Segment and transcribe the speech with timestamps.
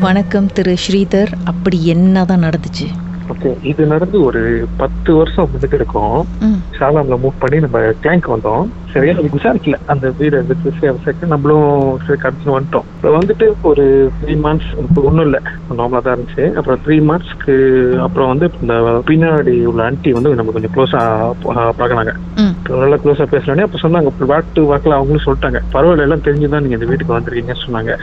[0.00, 1.32] வணக்கம் திரு ஸ்ரீதர்.
[1.44, 2.86] அப்படி என்ன தான் நடந்துச்சு?
[3.30, 6.26] ஓகே இது நடந்து ஒரு பத்து வருஷம் முன்னுக்கு இருக்கும்.
[6.40, 6.60] ம்.
[6.78, 8.66] ஷாலாம்ல மூவ் பண்ணி நம்ம கிளாங்க் வந்தோம்.
[8.92, 9.12] சரியா?
[9.12, 9.74] அது விசாரிக்கல.
[9.86, 12.82] அந்த வீடு விசாரிக்க நம்மளும் சரி கடிச்சு வந்துட்டோம்.
[12.96, 15.40] இப்போ வந்துட்டு ஒரு த்ரீ மந்த்ஸ் இப்போ ஒன்றும் இல்லை.
[15.70, 16.52] நார்மலாக தான் இருந்துச்சு.
[16.52, 18.74] அப்புறம் த்ரீ மந்த்ஸ்க்கு அப்புறம் வந்து இந்த
[19.06, 21.32] பின்னாடி உள்ள ஆன்ட்டி வந்து நம்ம கொஞ்சம் க்ளோஸாக
[21.78, 22.72] பார்க்கலாங்க ம்.
[22.72, 24.08] நல்லா க்ளோஸாக பேசுறானே அப்போ சொன்னாங்க.
[24.28, 25.60] வாட்டு வாக்கில் அவங்களும் சொல்லிட்டாங்க.
[25.72, 27.96] பரவாயில்ல எல்லாம் தெரிஞ்சுதான் நீங்க இந்த வீட்டுக்கு வந்திருக்கீங்கன்னு சொன்னாங்க.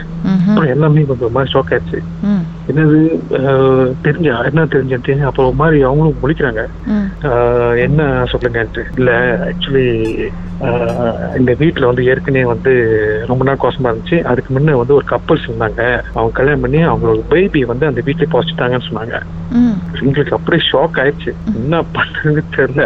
[0.48, 1.98] அப்புறம் எல்லாமே கொஞ்சம் மாதிரி ஷாக் ஆயிடுச்சு.
[2.70, 2.98] என்னது
[4.00, 6.62] தெரிஞ்சா என்ன தெரிஞ்சு அப்புறம் மாதிரி அவங்களும் முழிக்கிறாங்க.
[7.86, 8.00] என்ன
[8.32, 8.82] சொல்லுங்கன்ட்டு.
[8.98, 9.10] இல்ல
[9.46, 9.86] ஆக்சுவலி
[11.38, 12.72] இந்த வீட்ல வந்து ஏற்கனவே வந்து
[13.26, 14.16] ரொம்ப நாள் கோசமா இருந்துச்சு.
[14.30, 15.82] அதுக்கு முன்ன வந்து ஒரு கப்பல்ஸ் இருந்தாங்க.
[16.16, 19.16] அவங்க கல்யாணம் பண்ணி அவங்களோட பேபி வந்து அந்த வீட்லயே போச்சுட்டாங்கன்னு சொன்னாங்க.
[20.06, 21.32] எங்களுக்கு அப்படியே ஷாக் ஆயிடுச்சு.
[21.60, 22.84] என்ன பண்றதுன்னு தெரியல.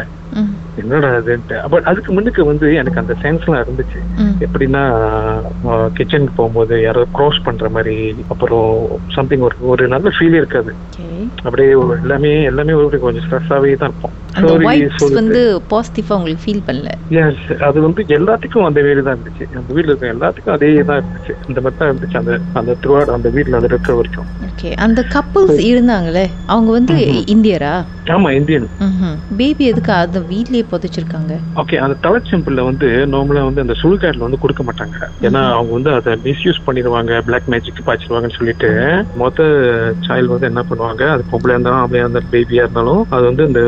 [0.81, 4.01] என்னடா அதுன்ட்டு பட் அதுக்கு முன்னுக்கு வந்து எனக்கு அந்த சென்ஸ்லாம் இருந்துச்சு.
[4.47, 4.83] எப்படின்னா
[5.97, 7.97] கிச்சனுக்கு போகும்போது யாரோ க்ராஸ் பண்ற மாதிரி
[8.35, 8.71] அப்புறம்
[9.17, 10.73] சம்திங் ஒரு ஒரு நல்ல ஃபீலே இருக்காது.
[11.47, 11.71] அப்படியே
[12.03, 15.01] எல்லாமே எல்லாமே ஒரு கொஞ்சம் ஸ்ட்ரெஸ்ஸாவே தான் இருப்போம் அந்த வைப்ஸ்.
[15.19, 15.41] வந்து
[15.73, 16.91] பாசிட்டிவா உங்களுக்கு ஃபீல் பண்ணல.
[17.17, 17.39] Yes,
[17.69, 19.45] அது வந்து எல்லாத்துக்கும் அந்த வீடு தான் இருந்துச்சு.
[19.61, 21.35] அந்த வீட்ல இருக்க எல்லாத்துக்கும் அதே தான் இருந்துச்சு.
[21.49, 22.19] இந்த மாதிரி தான் இருந்துச்சு.
[22.23, 24.29] அந்த அந்த திருவாடு அந்த வீட்ல வந்து இருக்கிற வரைக்கும்.
[24.49, 26.97] ஓகே அந்த கப்பல்ஸ் இருந்தாங்களே அவங்க வந்து.
[27.35, 27.75] இந்தியரா?
[28.15, 28.69] ஆமா இந்தியன்.
[29.41, 31.33] பேபி எதுக்கு அந்த வீட்லயே புதைச்சிருக்காங்க?
[31.63, 34.97] ஓகே அந்த தலைச்செம்பிள்ல வந்து நார்மலா வந்து அந்த சுடுகாட்டுல வந்து கொடுக்க மாட்டாங்க.
[35.27, 38.71] ஏன்னா அவங்க வந்து அதை மிஸ்யூஸ் பண்ணிடுவாங்க பிளாக் மேஜிக் பாய்ச்சிடுவாங்கன்னு சொல்லிட்டு.
[39.23, 39.43] மொத்த
[40.09, 43.63] சைல்டு வந்து என்ன பண்ணுவாங்க அது பொம்பளையா இருந்தாலும் அப்படியே இருந்தாலும் பேபியா இருந்தாலும் அது வந்து இந்த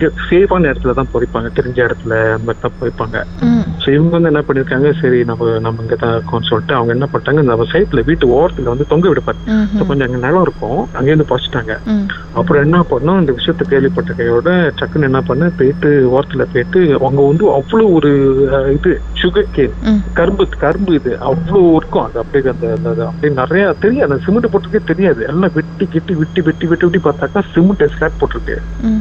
[0.00, 1.48] இங்க சேஃபான இடத்துல தான் பொறிப்பாங்க.
[1.56, 3.16] தெரிஞ்ச இடத்துல அந்த மாதிரி தான் பொறிப்பாங்க.
[3.42, 3.64] ம்.
[3.82, 4.88] ஸோ இவங்க வந்து என்ன பண்ணிருக்காங்க?
[5.00, 7.42] சரி நம்ம நம்ம இங்க தான் இருக்கோம்னு சொல்லிட்டு அவங்க என்ன பண்ணிட்டாங்க?
[7.42, 9.38] நம்ம சைட்ல வீட்டு ஓரத்துல வந்து தொங்க விடுப்பாரு.
[9.72, 9.82] ஸோ.
[9.86, 10.80] கொஞ்சம் அங்க நிலம் இருக்கும்.
[10.98, 11.74] அங்கேருந்து பறிச்சிட்டாங்க.
[11.86, 12.06] ம்.
[12.32, 13.20] அப்புறம் என்ன பண்ணோம்?
[13.20, 14.48] இந்த விஷயத்த கேள்விப்பட்ட கையோட
[14.80, 18.12] டக்குன்னு என்ன பண்ண போயிட்டு ஓரத்துல போயிட்டு அவங்க வந்து அவ்வளவு ஒரு
[18.72, 19.74] இது சுகர் கேன்
[20.14, 25.20] கரும்பு கரும்பு இது அவ்வளவு இருக்கும் அது அப்படியே அந்த அப்படியே நிறைய தெரியாது அந்த சிமெண்ட் போட்டிருக்கே தெரியாது
[25.24, 28.56] எல்லாம் வெட்டி கெட்டி வெட்டி வெட்டி வெட்டி வெட்டி பார்த்தாக்கா சிமெண்ட் ஸ்லாப் போட்டிருக்கு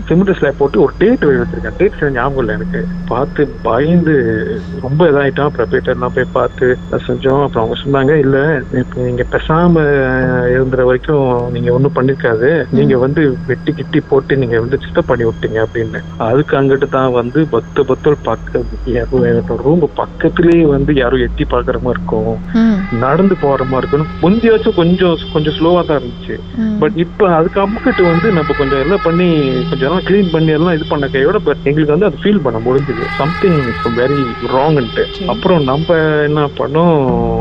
[0.08, 4.16] சிமெண்ட் ஸ்லாப் போட்டு ஒரு டேட் எடுத்திருக்கேன் டேட் ஞாபகம் இல்லை எனக்கு பார்த்து பயந்து
[4.82, 6.68] ரொம்ப இதாயிட்டோம் அப்புறம் போயிட்டு போய் பார்த்து
[7.08, 8.38] செஞ்சோம் அப்புறம் அவங்க சொன்னாங்க இல்ல
[9.00, 9.84] நீங்க பேசாம
[10.54, 15.60] இருந்துற வரைக்கும் நீங்க ஒண்ணும் பண்ணிருக்காது நீங்க வந்து வெட்டி கிட்டி போட்டு நீங்க வந்து சித்தப் பண்ணி விட்டீங்க
[15.66, 21.96] அப்படின்னு அதுக்கு அங்கிட்டு தான் வந்து பத்து பத்தல் பக்க ரூம் பக்கத்துலயே வந்து யாரும் எட்டி பாக்குற மாதிரி
[21.96, 22.34] இருக்கும்.
[23.04, 24.06] நடந்து போற மாதிரி இருக்கும்.
[24.24, 26.36] முந்தியாச்சும் கொஞ்சம் கொஞ்சம் ஸ்லோவா தான் இருந்துச்சு.
[26.82, 29.30] பட் இப்ப அதுக்கு அப்புக்கிட்டு வந்து நம்ம கொஞ்சம் எல்லாம் பண்ணி
[29.70, 33.06] கொஞ்சம் எல்லாம் க்ளீன் பண்ணி எல்லாம் இது பண்ண கையோட பட் எங்களுக்கு வந்து அது ஃபீல் பண்ண முடிஞ்சது.
[33.20, 33.60] சம்திங்
[34.00, 34.22] வெரி
[34.56, 35.06] ராங்ன்ட்டு.
[35.34, 37.39] அப்புறம் நம்ம என்ன பண்ணோம்?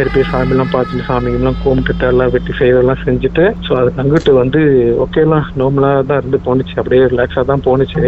[0.00, 4.32] சரி போய் சாமி எல்லாம் பார்த்துட்டு சாமி எல்லாம் கும்பிட்டுட்டு எல்லாம் வெட்டி செய்யறதெல்லாம் செஞ்சுட்டு ஸோ அதுக்கு அங்கிட்டு
[4.32, 4.60] வந்து
[5.04, 6.74] ஓகேலாம் நார்மலா தான் இருந்து போணுச்சு.
[6.74, 8.02] அப்படியே ரிலாக்ஸா தான் போணுச்சு.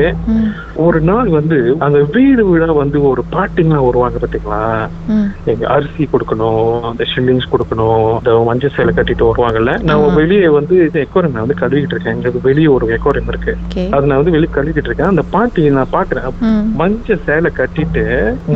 [0.84, 4.62] ஒரு நாள் வந்து அந்த வீடு வீடா வந்து ஒரு பாட்டிங்கெல்லாம் வருவாங்க பாத்தீங்களா?
[5.08, 5.28] ம்.
[5.44, 9.75] எங்க அரிசி கொடுக்கணும் அந்த ஷில்லிங்ஸ் கொடுக்கணும் இந்த மஞ்சள் சேலை கட்டிட்டு வருவாங்கல்ல.
[9.82, 10.16] நான்.
[10.20, 12.14] வெளியே வந்து எக்கோரியம் நான் வந்து கழுவிட்டு இருக்கேன்.
[12.14, 13.54] எங்களுக்கு வெளியே ஒரு எக்கோரியம் இருக்கு.
[13.91, 15.12] அது நான் வந்து வெளியே கழுவிட்டு இருக்கேன்.
[15.12, 16.31] அந்த பாட்டி நான் பாக்குறேன்.
[16.75, 18.04] மஞ்சள் சேலை கட்டிட்டு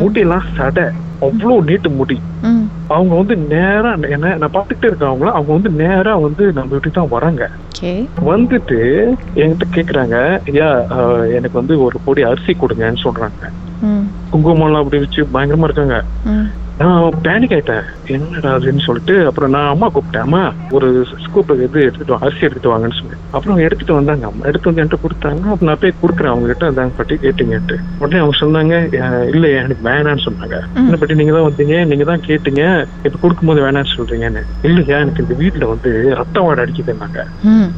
[0.00, 0.86] முடியெல்லாம் சடை.
[1.22, 2.16] அவ்வளவு நீட்டு முடி
[2.86, 5.30] அவங்க வந்து நேரா என்ன நான் பார்த்துக்கிட்டே இருக்கேன் அவங்கள.
[5.30, 7.42] அவங்க வந்து நேரா வந்து நம்ம வீட்டுக்கு தான் வராங்க.
[8.26, 8.78] வந்துட்டு
[9.36, 10.69] என்கிட்ட கேக்குறாங்க ஐயா
[11.30, 13.42] எனக்கு வந்து ஒரு பொடி அரிசி கொடுங்கன்னு சொல்றாங்க.
[13.82, 14.06] ம்.
[14.32, 15.96] குங்குமம்லாம் அப்படி வச்சு பயங்கரமா இருக்காங்க.
[16.81, 17.84] நான் பேனிக் ஆயிட்டேன்.
[18.14, 20.25] என்னடா அதுன்னு சொல்லிட்டு அப்புறம் நான் அம்மா கூப்பிட்டேன்.
[20.26, 20.41] அம்மா
[20.76, 20.88] ஒரு
[21.22, 24.25] ஸ்கூப் இது எடுத்துட்டு அரிசி எடுத்துட்டு வாங்கன்னு சொன்னேன் அப்புறம் எடுத்துட்டு வந்தாங்க.
[24.26, 25.44] அம்மா எடுத்து வந்து என்கிட்ட கொடுத்தாங்க.
[25.53, 26.32] அப்ப நான் போய் கொடுக்குறேன்.
[26.32, 27.14] அவங்க கிட்ட அந்தாங்க பட்டி
[28.00, 30.56] உடனே அவங்க சொன்னாங்க "அஹ், இல்ல எனக்கு வேணான்னு சொன்னாங்க.
[30.81, 32.62] என்ன பட்டி நீங்க தான் வந்தீங்க நீங்க தான் கேட்டீங்க.
[33.06, 34.43] இப்ப கொடுக்கும்போது வேணாம்னு சொல்றீங்கன்னு.
[34.69, 37.20] இல்லையா எனக்கு இந்த வீட்டுல வந்து ரத்த வாடை அடிக்குதுன்னாங்க.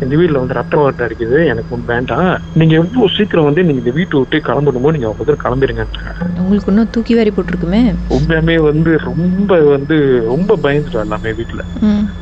[0.02, 2.28] இந்த வீட்டுல வந்து ரத்த வாடை அடிக்குது எனக்கு ஒண்ணும் வேண்டாம்.
[2.60, 7.14] நீங்க எவ்வளவு சீக்கிரம் வந்து நீங்க இந்த வீட்டை விட்டு கிளம்பணுமோ நீங்க முதல்ல கிளம்பிருங்கன்றாங்க உங்களுக்கு இன்னும் தூக்கி
[7.14, 7.82] வாரி போட்டிருக்குமே.
[8.16, 11.60] உண்மையாமே வந்து ரொம்ப வந்து ரொம்ப பயந்துட்டோம் எல்லாமே வீட்டுல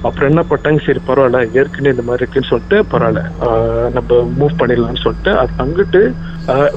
[0.03, 0.87] அப்புறம் என்ன பண்ணிட்டாங்க?
[0.87, 3.25] சரி பரவாயில்ல ஏற்கனவே இந்த மாதிரி இருக்குன்னு சொல்லிட்டு பரவாயில்ல
[3.93, 6.13] நம்ம மூவ் பண்ணிடலாம்னு சொல்லிட்டு அது அங்கிட்டு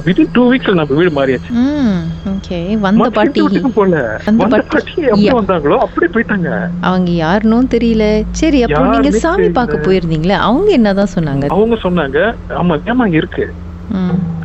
[0.06, 1.52] வித்தின் டூ வீக்ஸ்ல நம்ம வீடு மாறியாச்சு.
[2.80, 3.60] வந்த பாட்டி.
[3.74, 4.20] போல.
[4.24, 5.30] வந்த வந்த பாட்டி- எப்படி.
[5.30, 6.68] வந்தாங்களோ அப்படியே போயிட்டாங்க.
[6.80, 8.22] அவங்க யாருன்னும் தெரியல.
[8.30, 9.48] சரி அப்போ நீங்க யாருன்னே சாமி.
[9.50, 10.30] பார்க்க போயிருந்தீங்களே?
[10.30, 11.46] அவங்க என்னதான் சொன்னாங்க?
[11.46, 13.52] அவங்க சொன்னாங்க ஆமா ஏமா இருக்கு.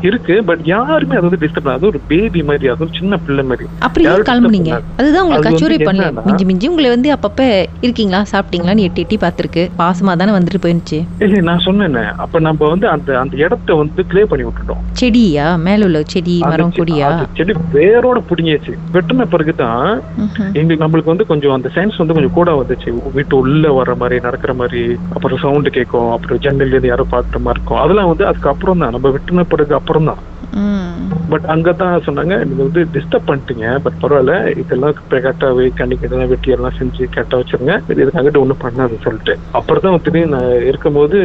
[0.05, 3.69] இருக்கு பட் யாருமே அது வந்து டிஸ்டர்ப் அது ஒரு பேபி மாதிரி அது ஒரு சின்ன பிள்ளை மாதிரி.
[4.03, 4.71] யாரும் கிளம்புனீங்க.
[4.97, 6.25] அதுதான் உங்களை அது வந்து கச்சோரி பண்ணல.
[6.25, 6.67] மிஞ்சி மிஞ்சி.
[6.67, 8.23] உங்களை வந்து அப்பப்ப இருக்கீங்களா?
[8.31, 9.63] சாப்பிட்டீங்களான்னு எட்டி எட்டி பார்த்துருக்கு.
[9.79, 10.99] பாசமா தானே வந்துட்டு போயிருந்துச்சு.
[11.19, 12.03] இல்ல நான் சொன்னேனே.
[12.17, 14.81] அப்ப நம்ம வந்து அந்த அந்த இடத்த வந்து கிளே பண்ணி விட்டுட்டோம்.
[14.91, 15.55] செடியா?
[15.55, 17.27] மேல உள்ள செடி மரம் கொடியா?
[17.33, 18.73] செடி வேரோட புடுங்கியாச்சு.
[18.93, 19.27] வெட்டின
[20.23, 20.51] ம்ஹும்.
[20.53, 23.11] எங்களுக்கு நம்மளுக்கு வந்து கொஞ்சம் அந்த சயின்ஸ் வந்து கொஞ்சம் கூட வந்துச்சு.
[23.13, 26.11] வீட்டு உள்ள வர்ற மாதிரி நடக்கிற மாதிரி அப்புறம் சவுண்ட் கேட்கும்.
[26.11, 27.77] அப்புறம் ஜன்னல் யாரோ பாக்குற மாதிரி இருக்கும்.
[27.77, 30.23] அதெல்லாம் வந்து அதுக்கப்புறம் தான் நம்ம வெட்டின பிறகு அப்புறம் அப்புறம் தான்
[31.31, 35.47] பட் அங்கதான் சொன்னாங்க நீங்க வந்து டிஸ்டர்ப் பண்ணிட்டீங்க பட் பரவாயில்ல இதெல்லாம் கரெக்டா
[35.79, 39.33] கண்ணிக்கு இதெல்லாம் வெட்டி எல்லாம் செஞ்சு கரெக்டா வச்சிருங்க இது இதுக்காக ஒண்ணும் பண்ணாது சொல்லிட்டு.
[39.51, 41.17] அப்புறம் தான் திடீர்னு நான் இருக்கும்போது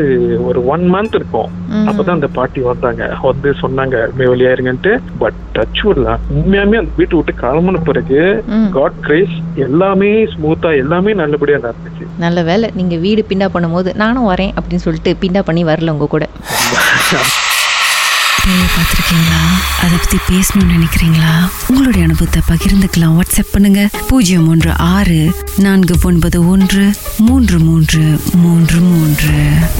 [0.48, 1.50] ஒரு ஒன் மந்த் இருக்கும்.
[1.88, 7.34] அப்பதான் அந்த பாட்டி வந்தாங்க வந்து சொன்னாங்க வெளியா இருங்கன்ட்டு பட் டச் விடலாம் உண்மையாமே அந்த வீட்டு விட்டு
[7.42, 8.20] கிளம்புன பிறகு.
[8.78, 9.36] காட் கிரேஸ்
[9.66, 12.06] எல்லாமே ஸ்மூத்தா எல்லாமே நல்லபடியா நடந்துச்சு.
[12.24, 16.26] நல்ல வேலை நீங்க வீடு பிண்டா பண்ணும்போது நானும் வரேன் அப்படின்னு சொல்லிட்டு பிண்டா பண்ணி வரல உங்க கூட.
[18.46, 19.40] பேயை பார்த்துருக்கீங்களா?
[19.82, 21.48] அதை பற்றி பேசணும்னு நினைக்கிறீங்களா?
[21.66, 23.20] உங்களுடைய அனுபவத்தை பகிர்ந்துக்கலாம்.
[23.20, 23.88] வாட்ஸ்அப் பண்ணுங்க.
[24.08, 29.28] பூஜ்ஜியம் ஒன்று ஆறு நான்கு ஒன்பது ஒன்று மூன்று மூன்று மூன்று மூன்று.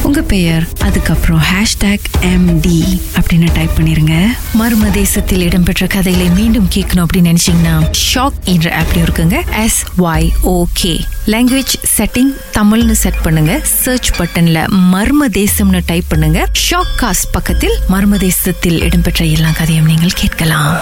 [0.02, 4.26] உங்க பெயர் அதுக்கப்புறம் ஹேஷ்டேக் எம்டி அப்படின்னு டைப் பண்ணிருங்க.
[4.58, 9.62] மர்ம தேசத்தில் இடம்பெற்ற கதைகளை மீண்டும் கேட்கணும் அப்படின்னு நினைச்சீங்கன்னா ஷாக் என்ற ஆப்லயும் இருக்குங்க.
[9.62, 13.60] எஸ் ஒய் ஓகே லாங்குவேஜ் செட்டிங் தமிழ்னு செட் பண்ணுங்க.
[13.64, 16.48] சர்ச் பட்டன்ல மர்ம தேசம்னு டைப் பண்ணுங்க.
[16.70, 18.28] ஷாக் காஸ்ட் பக்கத்தில் மர்ம
[18.68, 20.76] இடம்பெற்ற எல்லா கதையும் நீங்கள் கேட்கலாம்.